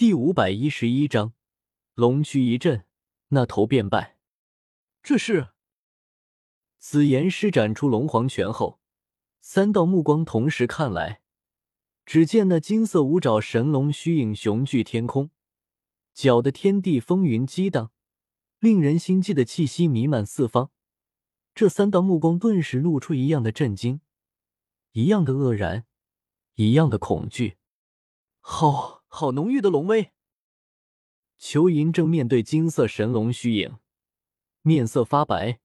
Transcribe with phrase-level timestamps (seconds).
[0.00, 1.34] 第五百一十一章，
[1.92, 2.86] 龙躯一震，
[3.28, 4.16] 那头便败。
[5.02, 5.48] 这是
[6.78, 8.80] 紫炎施展出龙皇拳后，
[9.42, 11.20] 三道目光同时看来，
[12.06, 15.28] 只见那金色五爪神龙虚影雄踞天空，
[16.14, 17.92] 搅得天地风云激荡，
[18.58, 20.70] 令人心悸的气息弥漫四方。
[21.54, 24.00] 这三道目光顿时露出一样的震惊，
[24.92, 25.84] 一样的愕然，
[26.54, 27.58] 一样的恐惧。
[28.40, 28.99] 好。
[29.12, 30.12] 好浓郁的龙威！
[31.36, 33.78] 裘银正面对金色神龙虚影，
[34.62, 35.58] 面色发白，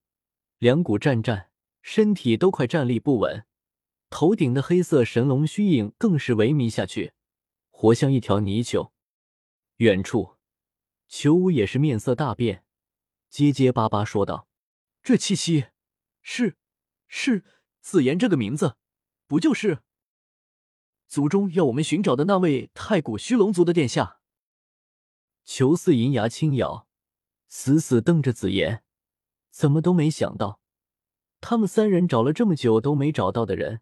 [0.57, 1.51] 两股战战，
[1.83, 3.45] 身体都快站立不稳。
[4.09, 7.13] 头顶的黑色神龙虚影更是萎靡下去，
[7.69, 8.91] 活像一条泥鳅。
[9.77, 10.37] 远处，
[11.07, 12.65] 裘武也是面色大变，
[13.29, 14.47] 结结巴巴说道
[15.03, 15.67] ：“这气息，
[16.23, 16.57] 是
[17.07, 17.45] 是
[17.79, 18.75] 紫妍这个名字，
[19.27, 19.83] 不就是？”
[21.07, 24.19] 族中要我们寻找的那位太古虚龙族的殿下，
[25.43, 26.87] 裘四银牙轻咬，
[27.47, 28.83] 死死瞪着紫妍，
[29.51, 30.59] 怎么都没想到，
[31.39, 33.81] 他们三人找了这么久都没找到的人，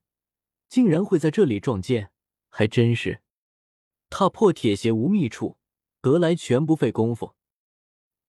[0.67, 2.11] 竟然会在这里撞见，
[2.49, 3.21] 还真是
[4.09, 5.57] 踏破铁鞋无觅处，
[6.01, 7.35] 得来全不费工夫。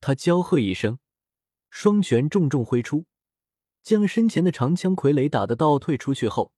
[0.01, 0.99] 他娇喝一声，
[1.69, 3.07] 双拳重重挥出，
[3.83, 6.53] 将身前的长枪傀儡打得倒退出去后，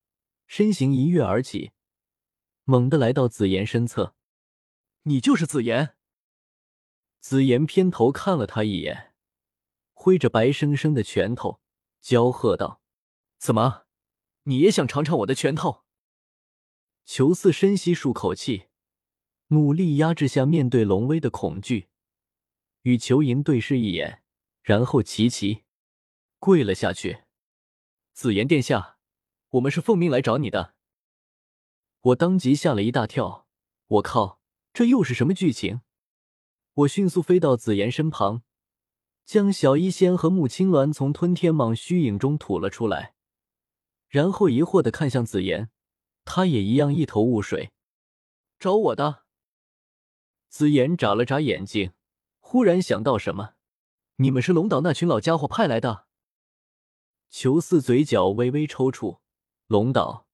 [0.47, 1.73] 身形一跃而起。
[2.69, 4.17] 猛地来到紫妍身侧，
[5.03, 5.95] 你就是紫妍。
[7.20, 9.14] 紫妍偏头看了他一眼，
[9.92, 11.61] 挥着白生生的拳头，
[12.00, 12.83] 娇喝道
[13.39, 13.84] ：“怎么，
[14.42, 15.84] 你也想尝尝我的拳头？”
[17.06, 18.64] 裘四深吸数口气，
[19.48, 21.89] 努力压制下面对龙威的恐惧，
[22.83, 24.25] 与裘银对视一眼，
[24.62, 25.62] 然后齐齐
[26.41, 27.22] 跪了下去
[28.12, 28.98] ：“紫妍殿下，
[29.50, 30.75] 我们是奉命来找你的。”
[32.07, 33.49] 我当即吓了一大跳，
[33.89, 34.41] 我靠，
[34.73, 35.81] 这又是什么剧情？
[36.75, 38.43] 我迅速飞到紫妍身旁，
[39.25, 43.15] 将小医仙和穆青鸾从吞天蟒虚影中吐了出来，
[44.09, 45.71] 然后疑惑的看向紫妍，
[46.25, 47.72] 他也一样一头雾水。
[48.61, 49.25] 找我的？
[50.49, 51.91] 紫妍眨了眨眼睛，
[52.38, 53.55] 忽然想到什么
[54.17, 56.06] ：“你们是龙岛那群老家伙派来的？”
[57.28, 59.19] 裘四嘴角微微抽搐，
[59.67, 60.25] 龙岛。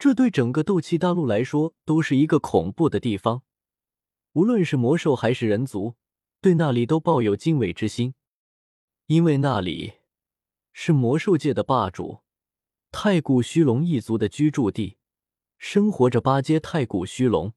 [0.00, 3.42] 这对整个斗气大陆来说都是一个恐怖的地方，
[4.32, 5.94] 无论是魔兽还是人族，
[6.40, 8.14] 对那里都抱有敬畏之心，
[9.08, 9.98] 因为那里
[10.72, 12.20] 是魔兽界的霸主
[12.90, 14.96] 太古虚龙一族的居住地，
[15.58, 17.52] 生活着八阶太古虚龙。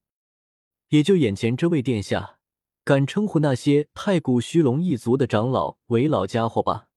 [0.89, 2.39] 也就眼前这位殿下，
[2.83, 6.89] 敢称呼那些太古虚龙一族的长老为老家伙吧？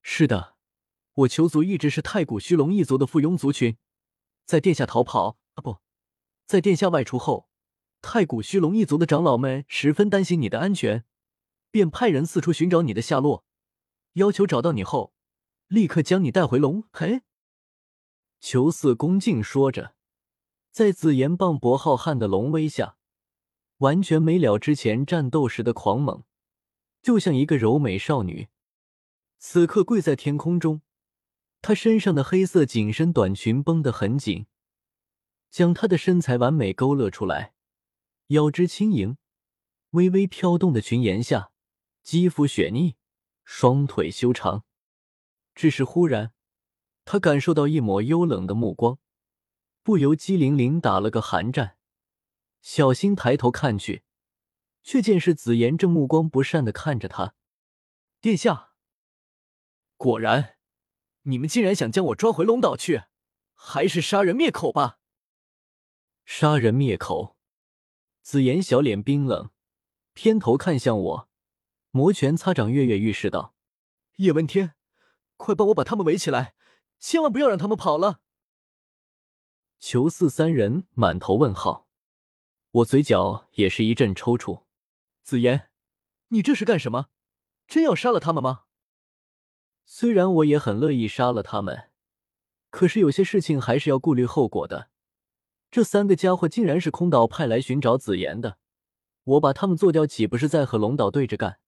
[0.00, 0.54] 是的，
[1.14, 3.76] 我求族一直是太古虚龙一族的附庸族群。
[4.50, 5.76] 在殿下逃跑啊不，
[6.44, 7.48] 在殿下外出后，
[8.02, 11.04] 太古虚龙一族的长老们十分担心你的安全，
[11.70, 13.44] 便派人四处寻找你的下落，
[14.14, 15.14] 要求找到你后，
[15.68, 16.82] 立刻将你带回龙。
[16.90, 17.22] 嘿，
[18.40, 19.94] 裘四恭敬说着，
[20.72, 22.96] 在紫炎磅礴浩瀚的龙威下，
[23.76, 26.24] 完全没了之前战斗时的狂猛，
[27.00, 28.48] 就像一个柔美少女，
[29.38, 30.82] 此刻跪在天空中。
[31.62, 34.46] 她身上的黑色紧身短裙绷得很紧，
[35.50, 37.54] 将她的身材完美勾勒出来。
[38.28, 39.16] 腰肢轻盈，
[39.90, 41.50] 微微飘动的裙沿下，
[42.02, 42.96] 肌肤雪腻，
[43.44, 44.64] 双腿修长。
[45.54, 46.32] 只是忽然，
[47.04, 48.98] 他感受到一抹幽冷的目光，
[49.82, 51.76] 不由机灵灵打了个寒战。
[52.62, 54.04] 小心抬头看去，
[54.82, 57.34] 却见是紫妍正目光不善的看着他。
[58.20, 58.74] 殿下，
[59.96, 60.59] 果然。
[61.22, 63.04] 你们竟然想将我抓回龙岛去，
[63.54, 64.98] 还是杀人灭口吧！
[66.24, 67.36] 杀人灭口！
[68.22, 69.50] 紫妍小脸冰冷，
[70.14, 71.28] 偏头看向我，
[71.90, 73.54] 摩拳擦掌，跃跃欲试道
[74.16, 74.74] ：“叶问天，
[75.36, 76.54] 快帮我把他们围起来，
[76.98, 78.20] 千万不要让他们跑了！”
[79.80, 81.88] 裘四三人满头问号，
[82.70, 84.64] 我嘴角也是一阵抽搐。
[85.22, 85.70] 紫妍，
[86.28, 87.08] 你这是干什么？
[87.66, 88.64] 真要杀了他们吗？
[89.92, 91.90] 虽然我也很乐意杀了他们，
[92.70, 94.88] 可是有些事情还是要顾虑后果的。
[95.68, 98.58] 这三个家伙竟然是空岛派来寻找紫妍的，
[99.24, 101.58] 我把他们做掉，岂不是在和龙岛对着干？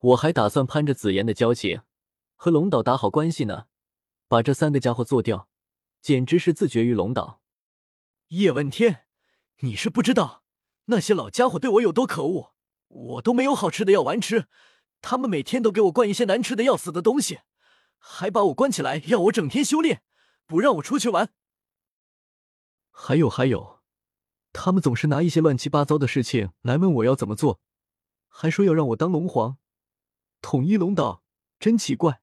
[0.00, 1.80] 我还打算攀着紫妍的交情，
[2.36, 3.64] 和龙岛打好关系呢。
[4.28, 5.48] 把这三个家伙做掉，
[6.02, 7.40] 简直是自绝于龙岛。
[8.28, 9.06] 叶问天，
[9.60, 10.42] 你是不知道
[10.84, 12.52] 那些老家伙对我有多可恶，
[12.88, 14.48] 我都没有好吃的药丸吃。
[15.00, 17.40] 他们每天都给我灌一些难吃的要死的东西，
[17.98, 20.02] 还把我关起来，要我整天修炼，
[20.46, 21.32] 不让我出去玩。
[22.90, 23.80] 还有还有，
[24.52, 27.60] 他们总是拿一些乱七八糟的事情来问我要怎么做，
[28.28, 29.58] 还说要让我当龙皇，
[30.42, 31.24] 统一龙岛，
[31.58, 32.20] 真奇怪。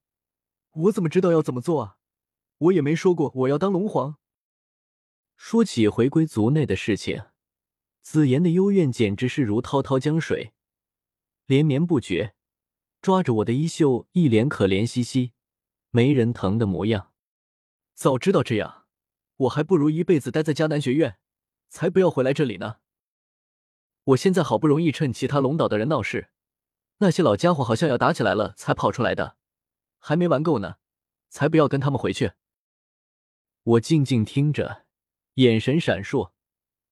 [0.71, 1.97] 我怎么知道要怎么做啊？
[2.59, 4.18] 我也没说过我要当龙皇。
[5.35, 7.23] 说起回归族内的事情，
[8.01, 10.53] 紫妍的幽怨简直是如滔滔江水，
[11.45, 12.35] 连绵不绝，
[13.01, 15.33] 抓着我的衣袖，一脸可怜兮兮、
[15.91, 17.13] 没人疼的模样。
[17.94, 18.85] 早知道这样，
[19.38, 21.17] 我还不如一辈子待在迦南学院。
[21.69, 22.77] 才不要回来这里呢！
[24.05, 26.29] 我现在好不容易趁其他龙岛的人闹事，
[26.99, 29.35] 那些老家伙好像要打起来了才跑出来的，
[29.99, 30.77] 还没玩够呢，
[31.27, 32.31] 才不要跟他们回去。
[33.63, 34.85] 我静静听着，
[35.33, 36.31] 眼神闪烁。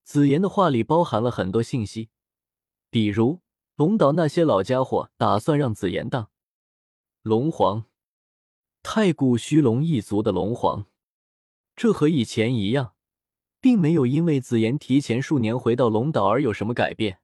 [0.04, 2.10] 紫妍的话里包含了很多信息，
[2.90, 3.40] 比如
[3.76, 6.30] 龙岛那些老家伙打算让紫妍当
[7.20, 7.84] 龙皇，
[8.82, 10.86] 太古虚龙一族的龙皇，
[11.74, 12.94] 这和以前一样。
[13.58, 17.18] 并没有因为紫妍提前数年回到龙岛而有什么改变。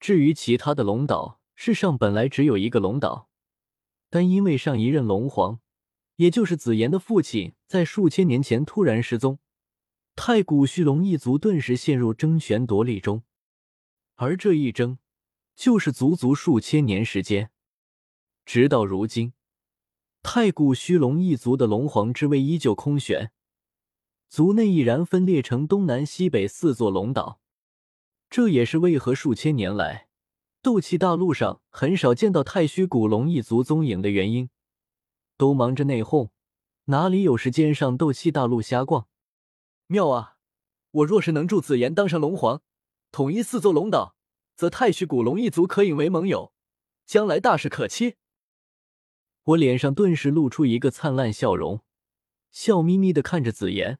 [0.00, 3.28] 至于其他的龙岛，世上本来只有一个龙岛，
[4.10, 5.60] 但因为上一任龙皇，
[6.16, 9.38] 也就是紫妍的父亲，在数千年前突然失踪，
[10.16, 13.22] 太古虚龙一族顿时陷入争权夺利中，
[14.16, 14.98] 而这一争，
[15.54, 17.50] 就是足足数千年时间。
[18.44, 19.32] 直到如今，
[20.22, 23.32] 太古虚龙一族的龙皇之位依旧空悬。
[24.28, 27.40] 族内已然分裂成东南西北四座龙岛，
[28.28, 30.08] 这也是为何数千年来
[30.60, 34.50] 斗气大陆上很少见到太虚古龙一族踪影的原因。
[35.36, 36.30] 都忙着内讧，
[36.86, 39.08] 哪里有时间上斗气大陆瞎逛？
[39.86, 40.36] 妙啊！
[40.90, 42.62] 我若是能助紫妍当上龙皇，
[43.10, 44.13] 统一四座龙岛，
[44.54, 46.52] 则太虚古龙一族可引为盟友，
[47.04, 48.16] 将来大事可期。
[49.44, 51.84] 我脸上顿时露出一个灿烂笑容，
[52.50, 53.98] 笑眯眯的看着紫妍。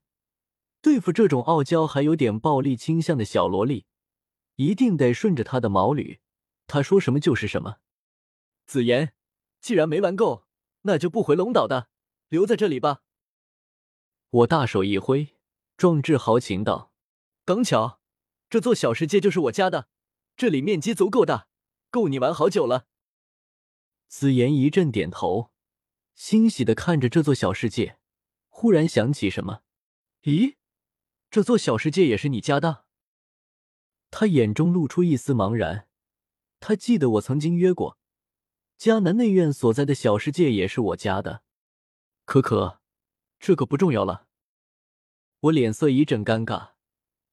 [0.81, 3.87] 对付这种傲娇还有点暴力倾向的小萝莉，
[4.57, 6.19] 一定得顺着她的毛捋，
[6.67, 7.77] 她说什么就是什么。
[8.67, 9.15] 紫妍，
[9.61, 10.47] 既然没玩够，
[10.83, 11.89] 那就不回龙岛的，
[12.29, 13.03] 留在这里吧。
[14.31, 15.37] 我大手一挥，
[15.77, 16.93] 壮志豪情道
[17.45, 18.01] ：“刚巧，
[18.51, 19.89] 这座小世界就是我家的，
[20.37, 21.49] 这里面积足够大，
[21.91, 22.87] 够你玩好久了。”
[24.09, 25.51] 紫妍一阵点头，
[26.15, 27.99] 欣喜的看着这座小世界，
[28.49, 29.63] 忽然想起什么，
[30.23, 30.57] 咦？
[31.31, 32.85] 这座小世界也是你家的？
[34.11, 35.89] 他眼中露出一丝茫然。
[36.61, 37.99] 他记得我曾经约过，
[38.79, 41.43] 迦南内院所在的小世界也是我家的。
[42.25, 42.81] 可可，
[43.39, 44.29] 这个不重要了。
[45.41, 46.71] 我脸色一阵尴尬，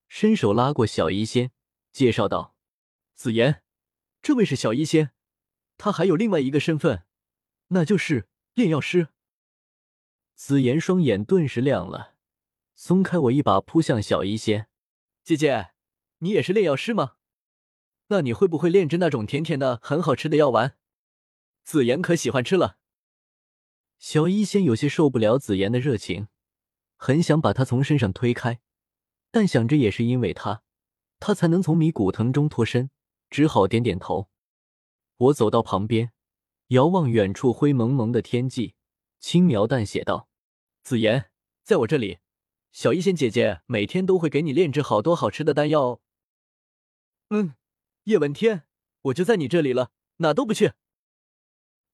[0.10, 1.52] 伸手拉过小医仙，
[1.94, 2.56] 介绍道
[3.22, 3.62] ：“紫妍，
[4.24, 5.12] 这位是小医仙，
[5.78, 7.04] 他还有另外一个身份，
[7.68, 9.10] 那就是炼药师。”
[10.34, 12.16] 紫妍双眼顿时亮了。
[12.74, 14.70] 松开我一把，扑向小医仙。
[15.24, 15.74] 姐姐，
[16.18, 17.18] 你也是炼药师吗？
[18.08, 20.76] 那你会不会炼制那种甜甜的、很好吃的药丸？
[21.64, 22.80] 紫妍可喜欢吃了。
[24.00, 26.28] 小医仙有些受不了紫妍的热情，
[26.96, 28.62] 很想把她从身上推开，
[29.30, 30.64] 但想着也是因为她，
[31.20, 32.90] 她才能从迷骨藤中脱身，
[33.32, 34.30] 只好点点头。
[35.18, 36.12] 我走到旁边，
[36.68, 38.76] 遥望远处灰蒙蒙的天际，
[39.20, 40.28] 轻描淡写道
[40.84, 41.32] ：“紫妍，
[41.64, 42.20] 在我这里。”
[42.72, 46.00] 小医仙姐姐每天都会给你炼制好多好吃的丹药。
[47.30, 47.56] 嗯，
[48.04, 48.64] 叶问天，
[49.02, 50.74] 我就在你这里了，哪都不去。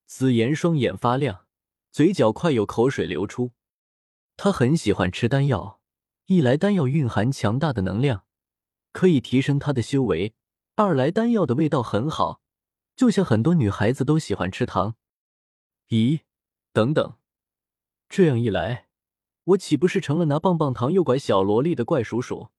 [0.06, 1.48] 紫妍双眼发亮，
[1.92, 3.54] 嘴角快有口水流出。
[4.36, 5.82] 她很喜欢吃丹药，
[6.28, 8.26] 一来丹药蕴含强大的能量，
[8.92, 10.34] 可以提升她的修为；
[10.80, 12.40] 二来丹药的味道很好，
[12.96, 14.94] 就像很多女孩子都喜欢吃糖。
[15.90, 16.20] 咦，
[16.72, 17.16] 等等，
[18.08, 18.86] 这样一来。
[19.46, 22.50] 我岂不是成了拿棒棒糖诱拐小萝莉的怪叔叔？